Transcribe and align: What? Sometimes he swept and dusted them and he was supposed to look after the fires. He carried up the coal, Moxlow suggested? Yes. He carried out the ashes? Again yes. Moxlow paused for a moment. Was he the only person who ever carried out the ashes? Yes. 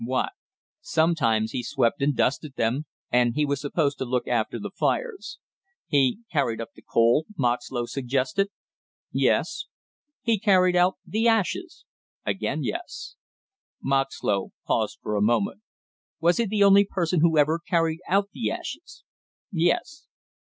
What? 0.03 0.31
Sometimes 0.81 1.51
he 1.51 1.61
swept 1.61 2.01
and 2.01 2.15
dusted 2.15 2.55
them 2.55 2.87
and 3.11 3.35
he 3.35 3.45
was 3.45 3.61
supposed 3.61 3.99
to 3.99 4.03
look 4.03 4.27
after 4.27 4.57
the 4.57 4.71
fires. 4.71 5.37
He 5.85 6.21
carried 6.31 6.59
up 6.59 6.69
the 6.73 6.81
coal, 6.81 7.27
Moxlow 7.37 7.85
suggested? 7.85 8.47
Yes. 9.11 9.65
He 10.23 10.39
carried 10.39 10.75
out 10.75 10.95
the 11.05 11.27
ashes? 11.27 11.85
Again 12.25 12.63
yes. 12.63 13.15
Moxlow 13.79 14.53
paused 14.65 14.97
for 15.03 15.15
a 15.15 15.21
moment. 15.21 15.61
Was 16.19 16.37
he 16.37 16.47
the 16.47 16.63
only 16.63 16.83
person 16.83 17.21
who 17.21 17.37
ever 17.37 17.59
carried 17.59 17.99
out 18.09 18.29
the 18.33 18.49
ashes? 18.49 19.03
Yes. 19.51 20.07